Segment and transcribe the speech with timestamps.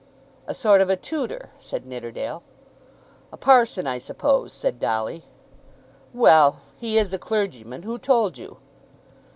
[0.47, 2.41] "A sort of a tutor," said Nidderdale.
[3.31, 5.25] "A parson, I suppose," said Dolly.
[6.11, 7.83] "Well; he is a clergyman.
[7.83, 8.57] Who told you?"